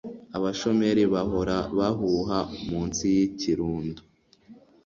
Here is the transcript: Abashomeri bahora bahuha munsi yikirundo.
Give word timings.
Abashomeri 0.37 1.03
bahora 1.13 1.57
bahuha 1.77 2.39
munsi 2.69 3.03
yikirundo. 3.15 4.01